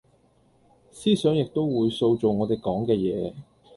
[0.89, 3.35] 思想亦都會塑造我地講嘅野